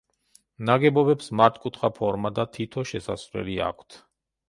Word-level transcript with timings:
ნაგებობებს 0.69 1.29
მართკუთხა 1.43 1.93
ფორმა 2.01 2.35
და 2.41 2.49
თითო 2.59 2.89
შესასვლელი 2.95 3.63
აქვთ. 3.71 4.05